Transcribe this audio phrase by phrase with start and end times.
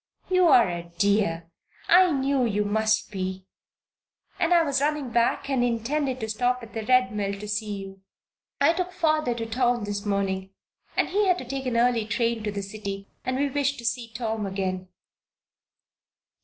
[0.31, 1.51] "You're a dear;
[1.87, 3.45] I knew you must be!
[4.39, 7.75] And I was running back and intended to stop at the Red Mill to see
[7.75, 8.01] you.
[8.59, 10.55] I took father to town this morning,
[10.97, 13.85] as he had to take an early train to the city, and we wished to
[13.85, 14.87] see Tom again."